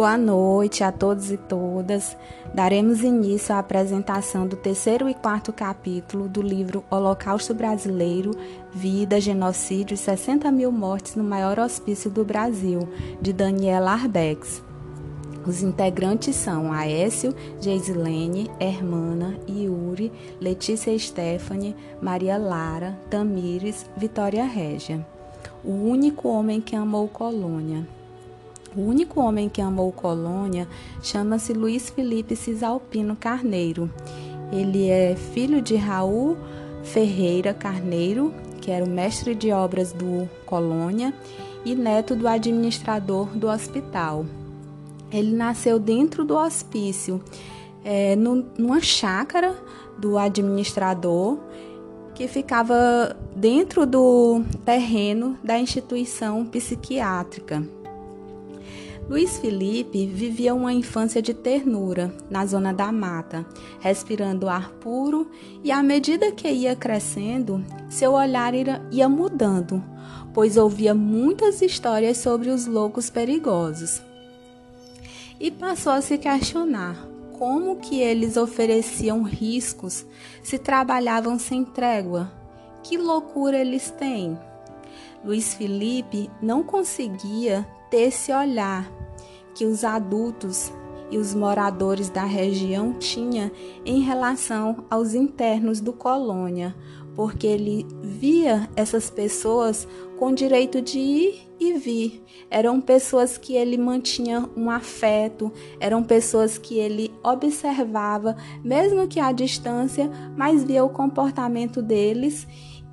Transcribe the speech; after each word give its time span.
Boa 0.00 0.16
noite 0.16 0.82
a 0.82 0.90
todos 0.90 1.30
e 1.30 1.36
todas. 1.36 2.16
Daremos 2.54 3.02
início 3.02 3.54
à 3.54 3.58
apresentação 3.58 4.46
do 4.46 4.56
terceiro 4.56 5.10
e 5.10 5.12
quarto 5.12 5.52
capítulo 5.52 6.26
do 6.26 6.40
livro 6.40 6.82
Holocausto 6.90 7.52
Brasileiro, 7.52 8.30
Vida, 8.72 9.20
Genocídio 9.20 9.92
e 9.92 9.98
60 9.98 10.50
mil 10.50 10.72
mortes 10.72 11.16
no 11.16 11.22
maior 11.22 11.58
hospício 11.58 12.10
do 12.10 12.24
Brasil, 12.24 12.88
de 13.20 13.30
Daniela 13.30 13.92
Arbex. 13.92 14.62
Os 15.46 15.62
integrantes 15.62 16.34
são 16.34 16.72
Aécio, 16.72 17.34
Geisilene, 17.60 18.50
Hermana, 18.58 19.38
Yuri, 19.46 20.10
Letícia 20.40 20.98
Stephanie, 20.98 21.76
Maria 22.00 22.38
Lara, 22.38 22.98
Tamires, 23.10 23.84
Vitória 23.94 24.46
Régia. 24.46 25.06
O 25.62 25.72
único 25.72 26.26
homem 26.26 26.58
que 26.58 26.74
amou 26.74 27.06
Colônia. 27.06 27.99
O 28.76 28.82
único 28.82 29.20
homem 29.20 29.48
que 29.48 29.60
amou 29.60 29.90
Colônia 29.90 30.68
chama-se 31.02 31.52
Luiz 31.52 31.90
Felipe 31.90 32.36
Cisalpino 32.36 33.16
Carneiro. 33.16 33.90
Ele 34.52 34.88
é 34.88 35.16
filho 35.16 35.60
de 35.60 35.74
Raul 35.74 36.36
Ferreira 36.84 37.52
Carneiro, 37.52 38.32
que 38.60 38.70
era 38.70 38.84
o 38.84 38.88
mestre 38.88 39.34
de 39.34 39.50
obras 39.50 39.92
do 39.92 40.28
Colônia, 40.46 41.12
e 41.64 41.74
neto 41.74 42.14
do 42.14 42.28
administrador 42.28 43.26
do 43.36 43.48
hospital. 43.48 44.24
Ele 45.12 45.34
nasceu 45.34 45.78
dentro 45.80 46.24
do 46.24 46.36
hospício, 46.36 47.20
é, 47.84 48.14
no, 48.14 48.46
numa 48.56 48.80
chácara 48.80 49.56
do 49.98 50.16
administrador 50.16 51.38
que 52.14 52.28
ficava 52.28 53.16
dentro 53.34 53.84
do 53.84 54.42
terreno 54.64 55.36
da 55.42 55.58
instituição 55.58 56.44
psiquiátrica. 56.46 57.79
Luiz 59.10 59.38
Felipe 59.38 60.06
vivia 60.06 60.54
uma 60.54 60.72
infância 60.72 61.20
de 61.20 61.34
ternura 61.34 62.14
na 62.30 62.46
zona 62.46 62.72
da 62.72 62.92
mata, 62.92 63.44
respirando 63.80 64.48
ar 64.48 64.70
puro, 64.74 65.28
e 65.64 65.72
à 65.72 65.82
medida 65.82 66.30
que 66.30 66.48
ia 66.48 66.76
crescendo, 66.76 67.60
seu 67.88 68.12
olhar 68.12 68.52
ia 68.92 69.08
mudando, 69.08 69.82
pois 70.32 70.56
ouvia 70.56 70.94
muitas 70.94 71.60
histórias 71.60 72.18
sobre 72.18 72.50
os 72.50 72.66
loucos 72.66 73.10
perigosos. 73.10 74.00
E 75.40 75.50
passou 75.50 75.90
a 75.90 76.00
se 76.00 76.16
questionar 76.16 76.96
como 77.36 77.80
que 77.80 78.00
eles 78.00 78.36
ofereciam 78.36 79.24
riscos 79.24 80.06
se 80.40 80.56
trabalhavam 80.56 81.36
sem 81.36 81.64
trégua. 81.64 82.30
Que 82.84 82.96
loucura 82.96 83.58
eles 83.58 83.90
têm! 83.90 84.38
Luiz 85.24 85.52
Felipe 85.52 86.30
não 86.40 86.62
conseguia 86.62 87.66
ter 87.90 88.02
esse 88.02 88.32
olhar 88.32 88.99
que 89.60 89.66
os 89.66 89.84
adultos 89.84 90.72
e 91.10 91.18
os 91.18 91.34
moradores 91.34 92.08
da 92.08 92.24
região 92.24 92.94
tinham 92.94 93.50
em 93.84 94.00
relação 94.00 94.86
aos 94.88 95.12
internos 95.12 95.82
do 95.82 95.92
colônia, 95.92 96.74
porque 97.14 97.46
ele 97.46 97.86
via 98.02 98.70
essas 98.74 99.10
pessoas 99.10 99.86
com 100.18 100.32
direito 100.32 100.80
de 100.80 100.98
ir 100.98 101.52
e 101.60 101.74
vir. 101.74 102.24
Eram 102.50 102.80
pessoas 102.80 103.36
que 103.36 103.54
ele 103.54 103.76
mantinha 103.76 104.48
um 104.56 104.70
afeto, 104.70 105.52
eram 105.78 106.02
pessoas 106.02 106.56
que 106.56 106.78
ele 106.78 107.12
observava, 107.22 108.38
mesmo 108.64 109.06
que 109.06 109.20
à 109.20 109.30
distância, 109.30 110.10
mas 110.38 110.64
via 110.64 110.82
o 110.82 110.88
comportamento 110.88 111.82
deles 111.82 112.46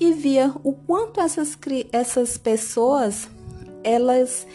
e 0.00 0.14
via 0.14 0.50
o 0.64 0.72
quanto 0.72 1.20
essas, 1.20 1.58
essas 1.92 2.38
pessoas 2.38 3.28
elas 3.84 4.46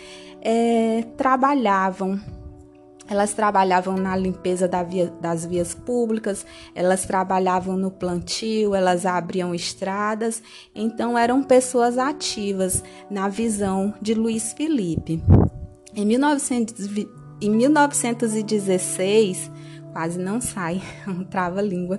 é, 0.42 1.04
trabalhavam. 1.18 2.20
Elas 3.10 3.34
trabalhavam 3.34 3.98
na 3.98 4.16
limpeza 4.16 4.68
da 4.68 4.84
via, 4.84 5.12
das 5.20 5.44
vias 5.44 5.74
públicas, 5.74 6.46
elas 6.76 7.06
trabalhavam 7.06 7.76
no 7.76 7.90
plantio, 7.90 8.76
elas 8.76 9.04
abriam 9.04 9.56
estradas, 9.56 10.44
então 10.76 11.18
eram 11.18 11.42
pessoas 11.42 11.98
ativas 11.98 12.84
na 13.10 13.28
visão 13.28 13.96
de 14.00 14.14
Luiz 14.14 14.54
Felipe. 14.54 15.24
Em, 15.96 16.06
1900, 16.06 16.88
em 17.42 17.50
1916, 17.50 19.50
quase 19.92 20.20
não 20.20 20.40
sai, 20.40 20.80
trava-língua. 21.32 21.98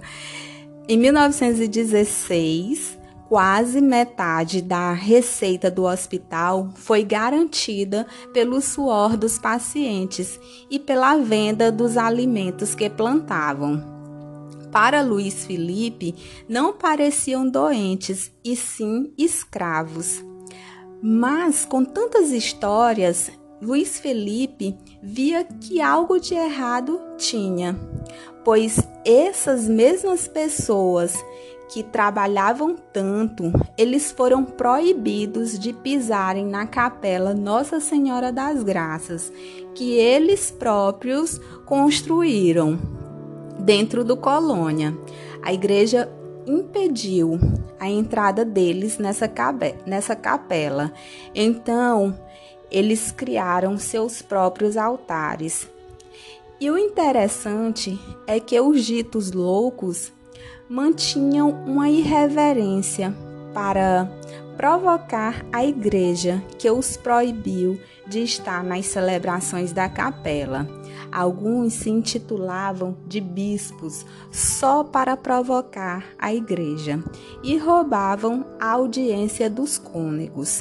Em 0.88 0.96
1916, 0.96 2.99
quase 3.30 3.80
metade 3.80 4.60
da 4.60 4.92
receita 4.92 5.70
do 5.70 5.84
hospital 5.84 6.70
foi 6.74 7.04
garantida 7.04 8.04
pelo 8.32 8.60
suor 8.60 9.16
dos 9.16 9.38
pacientes 9.38 10.40
e 10.68 10.80
pela 10.80 11.16
venda 11.16 11.70
dos 11.70 11.96
alimentos 11.96 12.74
que 12.74 12.90
plantavam. 12.90 13.84
Para 14.72 15.00
Luiz 15.02 15.46
Felipe, 15.46 16.12
não 16.48 16.72
pareciam 16.72 17.48
doentes, 17.48 18.32
e 18.44 18.56
sim 18.56 19.12
escravos. 19.16 20.24
Mas, 21.00 21.64
com 21.64 21.84
tantas 21.84 22.32
histórias, 22.32 23.30
Luiz 23.62 24.00
Felipe 24.00 24.76
via 25.00 25.44
que 25.44 25.80
algo 25.80 26.18
de 26.18 26.34
errado 26.34 27.00
tinha, 27.16 27.78
pois 28.44 28.80
essas 29.04 29.68
mesmas 29.68 30.26
pessoas 30.26 31.14
que 31.72 31.84
trabalhavam 31.84 32.74
tanto, 32.92 33.52
eles 33.78 34.10
foram 34.10 34.44
proibidos 34.44 35.56
de 35.56 35.72
pisarem 35.72 36.44
na 36.44 36.66
capela 36.66 37.32
Nossa 37.32 37.78
Senhora 37.78 38.32
das 38.32 38.64
Graças, 38.64 39.32
que 39.74 39.92
eles 39.94 40.50
próprios 40.50 41.38
construíram 41.64 42.76
dentro 43.60 44.02
do 44.02 44.16
colônia. 44.16 44.96
A 45.42 45.52
igreja 45.52 46.10
impediu 46.44 47.38
a 47.78 47.88
entrada 47.88 48.44
deles 48.44 48.98
nessa, 48.98 49.30
nessa 49.86 50.16
capela. 50.16 50.92
Então, 51.32 52.18
eles 52.68 53.12
criaram 53.12 53.78
seus 53.78 54.20
próprios 54.20 54.76
altares. 54.76 55.68
E 56.60 56.68
o 56.68 56.76
interessante 56.76 57.98
é 58.26 58.40
que 58.40 58.60
os 58.60 58.84
ditos 58.84 59.30
loucos 59.32 60.12
mantinham 60.68 61.50
uma 61.66 61.88
irreverência 61.88 63.14
para 63.52 64.10
provocar 64.56 65.44
a 65.52 65.64
igreja 65.64 66.42
que 66.58 66.70
os 66.70 66.96
proibiu 66.96 67.80
de 68.06 68.22
estar 68.22 68.62
nas 68.62 68.86
celebrações 68.86 69.72
da 69.72 69.88
capela. 69.88 70.68
Alguns 71.10 71.72
se 71.72 71.90
intitulavam 71.90 72.96
de 73.06 73.20
bispos 73.20 74.04
só 74.30 74.84
para 74.84 75.16
provocar 75.16 76.04
a 76.18 76.32
igreja 76.32 77.02
e 77.42 77.56
roubavam 77.56 78.46
a 78.60 78.70
audiência 78.72 79.48
dos 79.48 79.78
cônegos. 79.78 80.60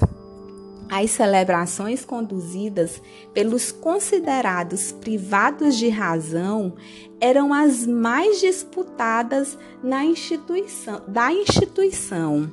As 0.90 1.12
celebrações 1.12 2.04
conduzidas 2.04 3.00
pelos 3.32 3.72
considerados 3.72 4.92
privados 4.92 5.78
de 5.78 5.88
razão 5.88 6.74
eram 7.22 7.54
as 7.54 7.86
mais 7.86 8.40
disputadas 8.40 9.56
na 9.84 10.04
instituição, 10.04 11.04
da 11.08 11.32
instituição. 11.32 12.52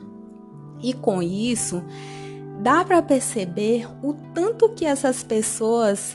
E 0.82 0.92
com 0.92 1.22
isso, 1.22 1.82
dá 2.60 2.84
para 2.84 3.00
perceber 3.00 3.88
o 4.02 4.12
tanto 4.34 4.68
que 4.68 4.84
essas 4.84 5.22
pessoas 5.22 6.14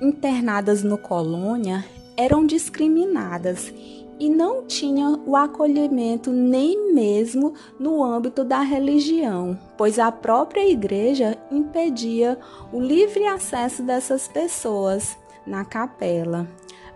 internadas 0.00 0.84
no 0.84 0.96
colônia 0.96 1.84
eram 2.16 2.46
discriminadas 2.46 3.72
e 4.18 4.28
não 4.28 4.64
tinha 4.66 5.18
o 5.26 5.36
acolhimento 5.36 6.30
nem 6.30 6.94
mesmo 6.94 7.54
no 7.78 8.02
âmbito 8.02 8.44
da 8.44 8.60
religião, 8.60 9.58
pois 9.76 9.98
a 9.98 10.10
própria 10.10 10.68
igreja 10.68 11.36
impedia 11.50 12.38
o 12.72 12.80
livre 12.80 13.26
acesso 13.26 13.82
dessas 13.82 14.26
pessoas 14.28 15.16
na 15.46 15.64
capela. 15.64 16.48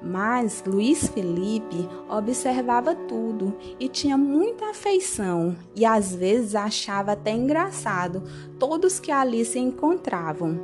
Mas 0.03 0.65
Luiz 0.67 1.09
Felipe 1.09 1.87
observava 2.09 2.95
tudo 2.95 3.55
e 3.79 3.87
tinha 3.87 4.17
muita 4.17 4.71
afeição 4.71 5.55
e 5.77 5.85
às 5.85 6.15
vezes 6.15 6.55
achava 6.55 7.12
até 7.12 7.33
engraçado 7.33 8.23
todos 8.59 8.99
que 8.99 9.12
ali 9.12 9.45
se 9.45 9.59
encontravam. 9.59 10.59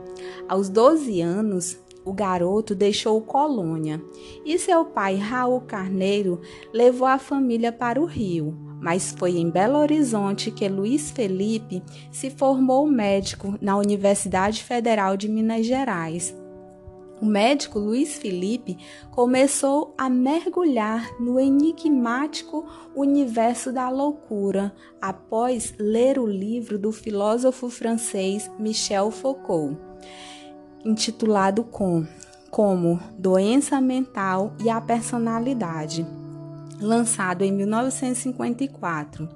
Aos 0.49 0.71
12 0.71 1.21
anos, 1.21 1.79
o 2.07 2.13
garoto 2.13 2.73
deixou 2.73 3.21
Colônia 3.21 4.01
e 4.45 4.57
seu 4.59 4.85
pai, 4.85 5.17
Raul 5.17 5.61
Carneiro, 5.63 6.41
levou 6.73 7.09
a 7.09 7.19
família 7.19 7.73
para 7.73 8.01
o 8.01 8.05
Rio. 8.05 8.57
Mas 8.81 9.13
foi 9.19 9.37
em 9.37 9.51
Belo 9.51 9.79
Horizonte 9.79 10.53
que 10.53 10.69
Luiz 10.69 11.11
Felipe 11.11 11.83
se 12.13 12.31
formou 12.31 12.87
médico 12.87 13.59
na 13.61 13.77
Universidade 13.77 14.63
Federal 14.63 15.17
de 15.17 15.29
Minas 15.29 15.67
Gerais. 15.67 16.35
O 17.21 17.25
médico 17.25 17.79
Luiz 17.79 18.17
Felipe 18.17 18.77
começou 19.11 19.95
a 19.97 20.09
mergulhar 20.09 21.11
no 21.19 21.41
enigmático 21.41 22.67
universo 22.95 23.73
da 23.73 23.89
loucura 23.89 24.73
após 25.01 25.75
ler 25.79 26.19
o 26.19 26.27
livro 26.27 26.79
do 26.79 26.93
filósofo 26.93 27.71
francês 27.71 28.51
Michel 28.59 29.11
Foucault 29.11 29.77
intitulado 30.85 31.65
com 31.65 32.07
como 32.51 32.99
Doença 33.19 33.81
Mental 33.81 34.55
e 34.65 34.71
a 34.71 34.81
Personalidade, 34.81 36.07
lançado 36.81 37.43
em 37.43 37.53
1954. 37.53 39.29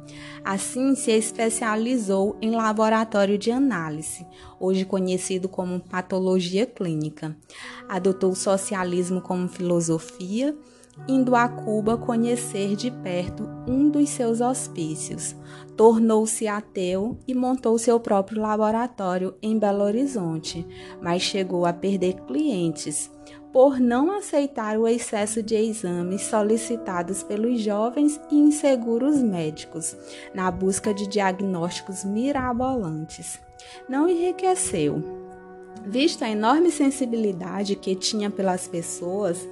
Assim, 0.45 0.95
se 0.95 1.11
especializou 1.11 2.37
em 2.41 2.53
laboratório 2.53 3.37
de 3.37 3.51
análise, 3.51 4.27
hoje 4.59 4.85
conhecido 4.85 5.49
como 5.49 5.81
patologia 5.81 6.65
clínica. 6.67 7.37
Adotou 7.89 8.33
o 8.33 8.37
socialismo 8.37 9.21
como 9.21 9.49
filosofia 9.49 10.57
indo 11.09 11.35
a 11.35 11.49
Cuba 11.49 11.97
conhecer 11.97 12.77
de 12.77 12.91
perto 12.91 13.49
um 13.67 13.89
dos 13.89 14.09
seus 14.11 14.41
hospícios. 14.41 15.35
Tornou-se 15.77 16.47
ateu 16.47 17.19
e 17.27 17.35
montou 17.35 17.79
seu 17.79 17.99
próprio 17.99 18.41
laboratório 18.41 19.35
em 19.43 19.59
Belo 19.59 19.83
Horizonte, 19.83 20.67
mas 21.01 21.23
chegou 21.23 21.65
a 21.67 21.73
perder 21.73 22.15
clientes 22.27 23.11
por 23.53 23.81
não 23.81 24.13
aceitar 24.13 24.79
o 24.79 24.87
excesso 24.87 25.43
de 25.43 25.57
exames 25.57 26.23
solicitados 26.23 27.23
pelos 27.23 27.61
jovens 27.61 28.21
e 28.31 28.37
inseguros 28.37 29.21
médicos, 29.21 29.97
na 30.33 30.51
busca 30.51 30.95
de 30.95 31.09
diagnósticos 31.09 32.05
mirabolantes. 32.05 33.41
Não 33.89 34.09
enriqueceu. 34.09 35.03
Visto 35.85 36.23
a 36.23 36.31
enorme 36.31 36.71
sensibilidade 36.71 37.75
que 37.75 37.95
tinha 37.95 38.31
pelas 38.31 38.69
pessoas, 38.69 39.49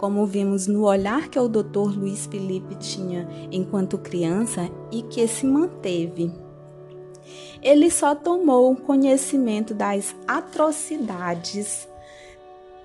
como 0.00 0.24
vimos 0.24 0.66
no 0.66 0.84
olhar 0.84 1.28
que 1.28 1.38
o 1.38 1.46
Dr. 1.46 1.94
Luiz 1.94 2.24
Felipe 2.24 2.74
tinha 2.76 3.28
enquanto 3.52 3.98
criança 3.98 4.70
e 4.90 5.02
que 5.02 5.28
se 5.28 5.44
manteve. 5.44 6.32
Ele 7.62 7.90
só 7.90 8.14
tomou 8.14 8.74
conhecimento 8.74 9.74
das 9.74 10.16
atrocidades 10.26 11.86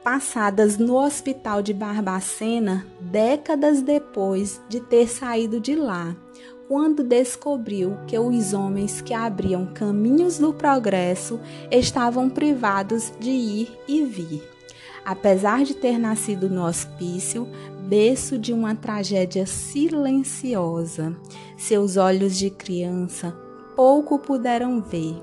passadas 0.04 0.78
no 0.78 0.98
hospital 0.98 1.62
de 1.62 1.74
Barbacena 1.74 2.86
décadas 3.00 3.82
depois 3.82 4.62
de 4.68 4.82
ter 4.82 5.08
saído 5.08 5.58
de 5.62 5.74
lá, 5.74 6.14
quando 6.68 7.02
descobriu 7.02 7.98
que 8.06 8.20
os 8.20 8.54
homens 8.54 9.00
que 9.00 9.14
abriam 9.14 9.68
caminhos 9.68 10.38
do 10.38 10.54
progresso 10.54 11.40
estavam 11.72 12.30
privados 12.30 13.14
de 13.22 13.32
ir 13.32 13.80
e 13.88 14.04
vir. 14.04 14.55
Apesar 15.06 15.64
de 15.64 15.76
ter 15.76 16.00
nascido 16.00 16.50
no 16.50 16.66
hospício, 16.66 17.48
berço 17.88 18.40
de 18.40 18.52
uma 18.52 18.74
tragédia 18.74 19.46
silenciosa, 19.46 21.16
seus 21.56 21.96
olhos 21.96 22.36
de 22.36 22.50
criança 22.50 23.32
pouco 23.76 24.18
puderam 24.18 24.82
ver. 24.82 25.16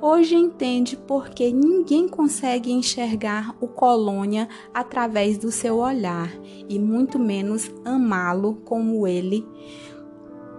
Hoje 0.00 0.34
entende 0.34 0.96
porque 0.96 1.50
ninguém 1.50 2.08
consegue 2.08 2.70
enxergar 2.70 3.54
o 3.60 3.66
Colônia 3.66 4.48
através 4.72 5.38
do 5.38 5.50
seu 5.50 5.78
olhar 5.78 6.30
e 6.68 6.78
muito 6.78 7.18
menos 7.18 7.70
amá-lo 7.84 8.54
como 8.64 9.06
ele 9.06 9.46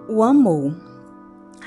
o 0.09 0.21
amou. 0.23 0.73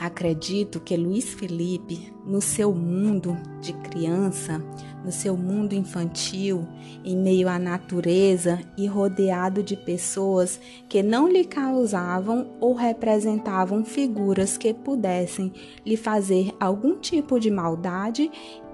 Acredito 0.01 0.79
que 0.79 0.97
Luiz 0.97 1.35
Felipe, 1.35 2.13
no 2.25 2.41
seu 2.41 2.73
mundo 2.73 3.37
de 3.61 3.73
criança, 3.73 4.63
no 5.05 5.11
seu 5.11 5.37
mundo 5.37 5.75
infantil, 5.75 6.69
em 7.05 7.17
meio 7.17 7.49
à 7.49 7.59
natureza 7.59 8.61
e 8.77 8.87
rodeado 8.87 9.61
de 9.61 9.77
pessoas 9.77 10.61
que 10.89 11.03
não 11.03 11.27
lhe 11.27 11.45
causavam 11.45 12.47
ou 12.61 12.75
representavam 12.75 13.85
figuras 13.85 14.57
que 14.57 14.73
pudessem 14.73 15.53
lhe 15.85 15.97
fazer 15.97 16.55
algum 16.61 16.97
tipo 16.97 17.41
de 17.41 17.51
maldade, 17.51 18.31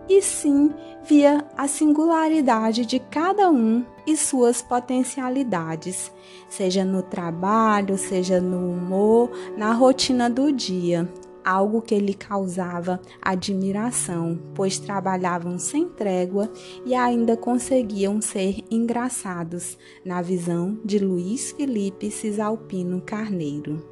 e 0.08 0.20
sim 0.22 0.70
via 1.04 1.44
a 1.56 1.68
singularidade 1.68 2.86
de 2.86 2.98
cada 2.98 3.50
um 3.50 3.84
e 4.06 4.16
suas 4.16 4.62
potencialidades, 4.62 6.12
seja 6.48 6.84
no 6.84 7.02
trabalho, 7.02 7.96
seja 7.96 8.40
no 8.40 8.70
humor, 8.70 9.30
na 9.56 9.72
rotina 9.72 10.28
do 10.28 10.52
dia, 10.52 11.10
algo 11.44 11.82
que 11.82 11.98
lhe 11.98 12.14
causava 12.14 13.00
admiração, 13.20 14.38
pois 14.54 14.78
trabalhavam 14.78 15.58
sem 15.58 15.88
trégua 15.88 16.50
e 16.86 16.94
ainda 16.94 17.36
conseguiam 17.36 18.20
ser 18.20 18.64
engraçados, 18.70 19.76
na 20.04 20.22
visão 20.22 20.78
de 20.84 20.98
Luiz 20.98 21.52
Felipe 21.52 22.10
Cisalpino 22.10 23.00
Carneiro. 23.00 23.84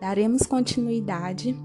Daremos 0.00 0.42
continuidade 0.42 1.56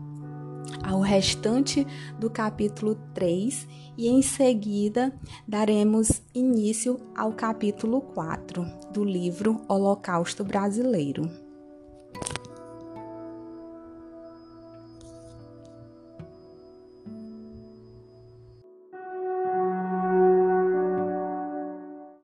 ao 0.84 1.00
restante 1.02 1.86
do 2.20 2.30
capítulo 2.30 2.96
3 3.14 3.68
e 3.98 4.08
em 4.08 4.22
seguida 4.22 5.14
daremos 5.48 6.22
início 6.34 7.00
ao 7.16 7.34
capítulo 7.34 8.02
4 8.02 8.66
do 8.94 9.04
livro 9.04 9.62
Holocausto 9.68 10.44
Brasileiro. 10.44 11.47